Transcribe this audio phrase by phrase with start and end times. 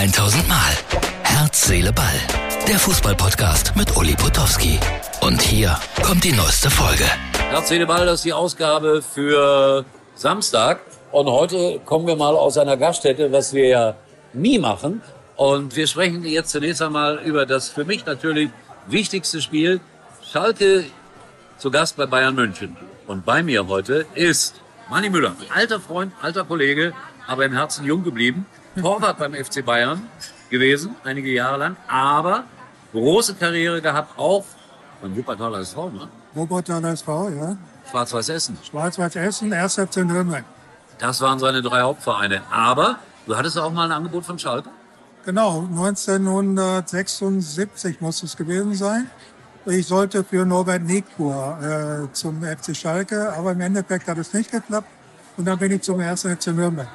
[0.00, 0.72] 1000 Mal.
[1.24, 2.06] Herz, Seele, Ball.
[2.66, 4.80] Der Fußballpodcast mit Uli Potowski.
[5.20, 7.04] Und hier kommt die neueste Folge.
[7.50, 9.84] Herz, Seele, Ball, das ist die Ausgabe für
[10.14, 10.80] Samstag.
[11.12, 13.94] Und heute kommen wir mal aus einer Gaststätte, was wir ja
[14.32, 15.02] nie machen.
[15.36, 18.48] Und wir sprechen jetzt zunächst einmal über das für mich natürlich
[18.86, 19.82] wichtigste Spiel.
[20.32, 20.86] Schalke
[21.58, 22.74] zu Gast bei Bayern München.
[23.06, 26.94] Und bei mir heute ist Manni Müller, alter Freund, alter Kollege,
[27.26, 28.46] aber im Herzen jung geblieben.
[28.78, 30.02] Torwart beim FC Bayern
[30.48, 32.44] gewesen, einige Jahre lang, aber
[32.92, 34.44] große Karriere gehabt, auch
[35.02, 36.08] beim Wuppertaler SV, ne?
[36.34, 37.56] Wuppertaler SV, ja.
[37.90, 38.58] Schwarz-Weiß Essen.
[38.62, 39.74] Schwarz-Weiß Essen, 1.
[39.74, 40.44] FC Nürnberg.
[40.98, 42.42] Das waren seine drei Hauptvereine.
[42.50, 44.68] Aber du hattest auch mal ein Angebot von Schalke?
[45.24, 49.10] Genau, 1976 muss es gewesen sein.
[49.66, 54.50] Ich sollte für Norbert Nickbur äh, zum FC Schalke, aber im Endeffekt hat es nicht
[54.50, 54.88] geklappt.
[55.36, 56.22] Und dann bin ich zum 1.
[56.22, 56.88] FC Nürnberg.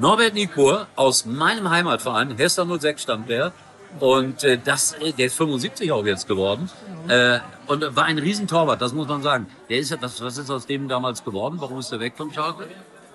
[0.00, 3.52] Norbert Nickbur aus meinem Heimatverein, Hester 06 stammt der.
[3.98, 6.70] Und äh, das, äh, der ist 75 auch jetzt geworden.
[7.08, 9.46] Äh, und war ein Riesentorwart, das muss man sagen.
[9.68, 11.56] Der ist ja, was, was ist aus dem damals geworden?
[11.58, 12.66] Warum ist er weg vom Schalke?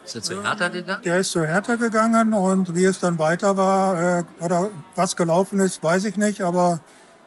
[0.05, 1.01] Ist er zu Hertha gegangen?
[1.03, 5.59] Der ist zu Hertha gegangen und wie es dann weiter war äh, oder was gelaufen
[5.61, 6.41] ist, weiß ich nicht.
[6.41, 6.81] Aber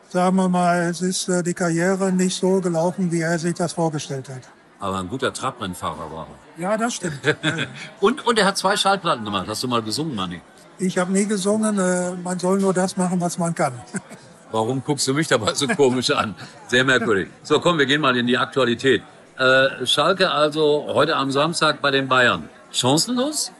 [0.09, 3.73] sagen wir mal, es ist äh, die Karriere nicht so gelaufen, wie er sich das
[3.73, 4.43] vorgestellt hat.
[4.81, 6.27] Aber ein guter Trabrennfahrer war
[6.57, 6.63] er.
[6.63, 7.21] Ja, das stimmt.
[8.01, 9.47] und, und er hat zwei Schallplatten gemacht.
[9.49, 10.41] Hast du mal gesungen, Manni?
[10.79, 11.79] ich habe nie gesungen.
[11.79, 13.73] Äh, man soll nur das machen, was man kann.
[14.51, 16.35] Warum guckst du mich dabei so komisch an?
[16.69, 17.29] Sehr merkwürdig.
[17.43, 19.03] So, komm, wir gehen mal in die Aktualität.
[19.39, 22.49] Äh, Schalke also heute am Samstag bei den Bayern.
[22.73, 23.53] Chancenlos?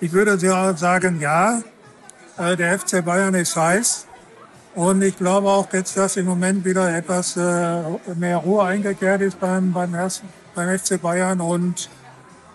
[0.00, 0.38] Ich würde
[0.76, 1.60] sagen, ja.
[2.36, 4.06] Äh, der FC Bayern ist heiß.
[4.78, 7.82] Und ich glaube auch jetzt, dass im Moment wieder etwas äh,
[8.14, 9.90] mehr Ruhe eingekehrt ist beim, beim,
[10.54, 11.40] beim FC Bayern.
[11.40, 11.90] Und,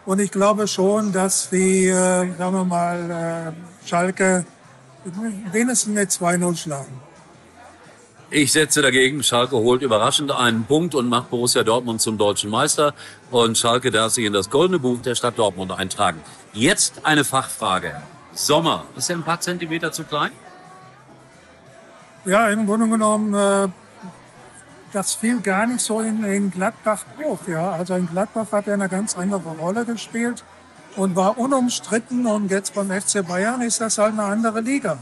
[0.06, 4.46] und ich glaube schon, dass die, äh, sagen wir mal, äh, Schalke
[5.52, 7.02] wenigstens mit 2-0 schlagen.
[8.30, 12.94] Ich setze dagegen, Schalke holt überraschend einen Punkt und macht Borussia Dortmund zum deutschen Meister.
[13.32, 16.22] Und Schalke darf sich in das goldene Buch der Stadt Dortmund eintragen.
[16.54, 18.02] Jetzt eine Fachfrage.
[18.34, 20.32] Sommer, ist er ein paar Zentimeter zu klein?
[22.26, 23.68] Ja, im Grunde genommen, äh,
[24.94, 27.48] das fiel gar nicht so in, in Gladbach auf.
[27.48, 27.72] Ja.
[27.72, 30.44] Also in Gladbach hat er eine ganz andere Rolle gespielt
[30.96, 32.26] und war unumstritten.
[32.26, 34.98] Und jetzt beim FC Bayern ist das halt eine andere Liga.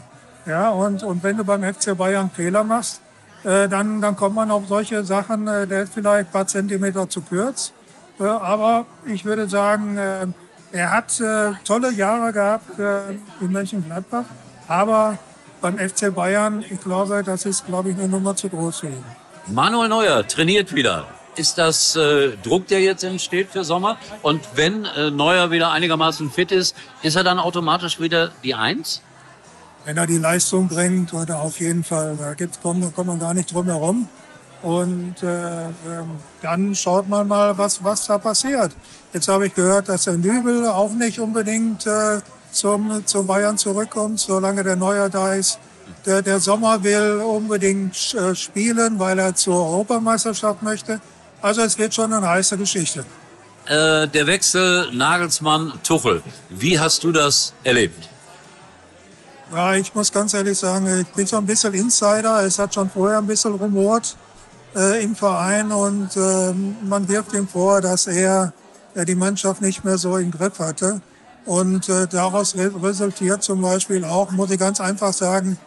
[0.48, 3.02] Ja, und, und wenn du beim FC Bayern Fehler machst,
[3.44, 7.08] äh, dann, dann kommt man auf solche Sachen, äh, der ist vielleicht ein paar Zentimeter
[7.08, 7.74] zu kurz.
[8.20, 10.26] Äh, aber ich würde sagen, äh,
[10.72, 13.12] er hat äh, tolle Jahre gehabt äh,
[13.42, 14.26] in Mönchengladbach.
[14.68, 15.20] Aber
[15.62, 19.06] beim FC Bayern, ich glaube, das ist, glaube ich, eine Nummer zu groß für ihn.
[19.48, 21.08] Manuel Neuer trainiert wieder.
[21.36, 23.98] Ist das äh, Druck, der jetzt entsteht für Sommer?
[24.22, 29.02] Und wenn äh, Neuer wieder einigermaßen fit ist, ist er dann automatisch wieder die Eins?
[29.86, 33.34] Wenn er die Leistung bringt, oder auf jeden Fall, da gibt's, kommt, kommt man gar
[33.34, 34.10] nicht drum herum.
[34.62, 38.74] Und äh, ähm, dann schaut man mal, was, was da passiert.
[39.14, 42.20] Jetzt habe ich gehört, dass der Nübel auch nicht unbedingt äh,
[42.52, 45.60] zum, zum Bayern zurückkommt, solange der Neuer da ist.
[46.06, 51.00] Der, der Sommer will unbedingt äh, spielen, weil er zur Europameisterschaft möchte.
[51.42, 53.06] Also es wird schon eine heiße Geschichte.
[53.66, 56.24] Äh, der Wechsel Nagelsmann-Tuchel.
[56.50, 58.10] Wie hast du das erlebt?
[59.54, 62.44] Ja, ich muss ganz ehrlich sagen, ich bin so ein bisschen Insider.
[62.44, 64.16] Es hat schon vorher ein bisschen rumort
[64.76, 68.54] äh, im Verein und äh, man wirft ihm vor, dass er
[68.96, 71.02] äh, die Mannschaft nicht mehr so im Griff hatte.
[71.46, 75.58] Und äh, daraus re resultiert zum Beispiel auch, muss ich ganz einfach sagen,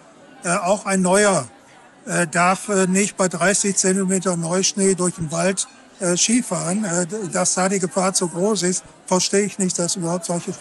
[0.44, 1.46] äh, auch ein neuer
[2.06, 5.66] äh, darf äh, nicht bei 30 Zentimeter Neuschnee durch den Wald
[6.00, 6.84] äh, Skifahren.
[6.84, 10.52] Äh, dass da die Gefahr zu groß ist, verstehe ich nicht, dass überhaupt solche,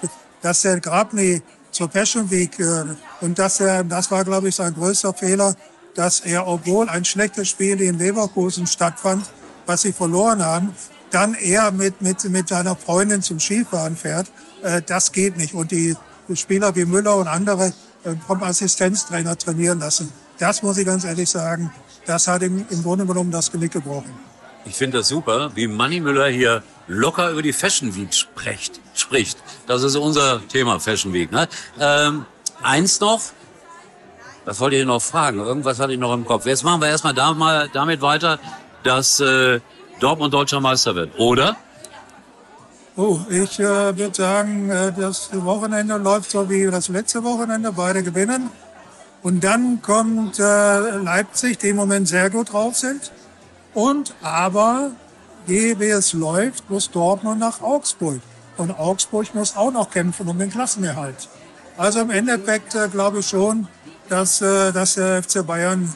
[0.42, 1.42] dass der Grabny
[1.72, 2.86] zur Passion Week äh,
[3.22, 5.56] und dass er, das war glaube ich sein größter Fehler,
[5.96, 9.26] dass er, obwohl ein schlechtes Spiel in Leverkusen stattfand,
[9.66, 10.74] was sie verloren haben,
[11.14, 14.28] dann eher mit, mit, mit seiner Freundin zum Skifahren fährt.
[14.64, 15.54] Äh, das geht nicht.
[15.54, 15.96] Und die
[16.34, 17.74] Spieler wie Müller und andere
[18.04, 20.12] äh, vom Assistenztrainer trainieren lassen.
[20.40, 21.72] Das muss ich ganz ehrlich sagen,
[22.06, 24.12] das hat ihm im Grunde genommen das Genick gebrochen.
[24.66, 28.80] Ich finde das super, wie Manny Müller hier locker über die Fashion Week spricht.
[28.96, 29.38] spricht.
[29.68, 31.32] Das ist unser Thema Fashion Week.
[31.32, 31.48] Ne?
[31.80, 32.26] Ähm,
[32.62, 33.22] eins noch,
[34.46, 35.40] was wollte ich noch fragen?
[35.40, 36.46] Irgendwas hatte ich noch im Kopf.
[36.46, 38.40] Jetzt machen wir erstmal da mal damit weiter,
[38.84, 39.60] dass äh,
[40.00, 41.56] Dortmund deutscher Meister wird, oder?
[42.96, 48.04] Oh, ich äh, würde sagen, äh, das Wochenende läuft so wie das letzte Wochenende, beide
[48.04, 48.52] gewinnen.
[49.24, 53.12] Und dann kommt äh, Leipzig, die im Moment sehr gut drauf sind.
[53.74, 54.92] Und aber,
[55.48, 58.20] wie es läuft, muss Dortmund nach Augsburg.
[58.58, 61.30] Und Augsburg muss auch noch kämpfen um den Klassenerhalt.
[61.78, 63.68] Also im Endeffekt äh, glaube ich schon,
[64.10, 65.92] dass, äh, dass der FC Bayern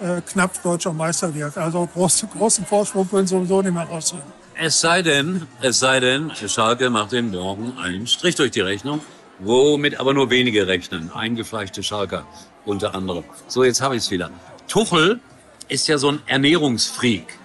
[0.00, 1.56] äh, knapp deutscher Meister wird.
[1.56, 4.24] Also groß, großen Vorsprung können sowieso nicht mehr rausholen.
[4.54, 9.00] Es sei denn, es sei denn, Schalke macht den Morgen einen Strich durch die Rechnung,
[9.38, 11.12] womit aber nur wenige rechnen.
[11.12, 12.26] Eingefleischte Schalker
[12.64, 13.24] unter anderem.
[13.46, 14.30] So, jetzt habe ich es wieder.
[14.66, 15.20] Tuchel
[15.68, 17.38] ist ja so ein Ernährungsfreak.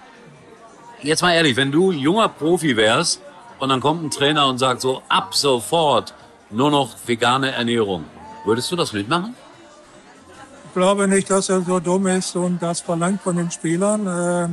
[1.02, 3.20] Jetzt mal ehrlich, wenn du junger Profi wärst
[3.58, 6.14] und dann kommt ein Trainer und sagt so, ab sofort
[6.50, 8.04] nur noch vegane Ernährung,
[8.44, 9.34] würdest du das mitmachen?
[10.74, 14.08] Ich glaube nicht, dass er so dumm ist und das verlangt von den Spielern.
[14.08, 14.48] Äh,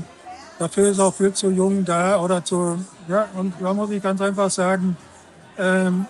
[0.60, 2.78] dafür ist auch viel zu jung da oder zu,
[3.08, 4.96] ja, und da muss ich ganz einfach sagen,
[5.58, 6.06] ähm,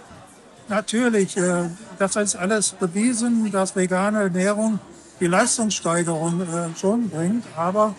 [0.67, 4.79] natürlich, äh, das ist alles bewiesen, dass vegane Ernährung
[5.21, 7.95] die Leistungssteigerung äh, schon bringt, aber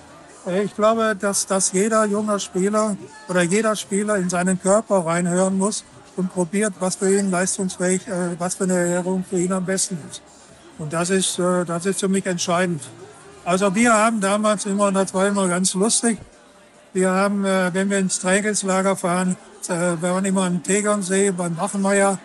[0.46, 2.94] äh, ich glaube, dass, dass jeder junge Spieler
[3.26, 5.82] oder jeder Spieler in seinen Körper reinhören muss
[6.18, 9.96] und probiert, was für ihn leistungsfähig, äh, was für eine Ernährung für ihn am besten
[10.10, 10.20] ist.
[10.78, 12.82] Und das ist, äh, das ist für mich entscheidend.
[13.44, 16.18] Also wir haben damals immer, das war immer ganz lustig,
[16.92, 19.36] wir haben, äh, wenn wir ins Trainingslager fahren,
[19.68, 22.18] äh, wir waren immer am Tegernsee beim Wachenmeier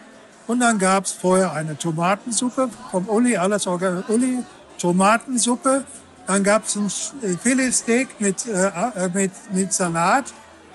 [0.46, 4.44] und dann gab's vorher eine Tomatensuppe vom Uli, alles Uli,
[4.78, 5.86] Tomatensuppe,
[6.28, 6.90] dann gab's ein
[7.42, 10.26] Filetsteak mit, äh, mit, mit Salat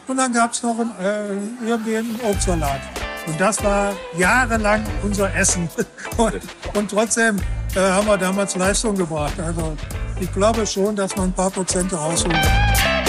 [0.09, 2.81] und dann gab's noch ein, äh, irgendwie einen Obstsalat.
[3.27, 5.69] Und das war jahrelang unser Essen.
[6.17, 6.35] Und,
[6.75, 7.41] und trotzdem
[7.77, 9.39] äh, haben wir damals Leistung gebracht.
[9.41, 9.77] Also
[10.21, 13.05] ich glaube schon, dass man ein paar Prozente rausholen kann.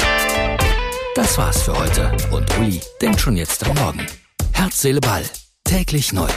[1.16, 2.12] Das war's für heute.
[2.32, 4.06] Und Uli denkt schon jetzt am Morgen.
[4.52, 5.24] Herz, Seele, Ball.
[5.64, 6.28] Täglich neu.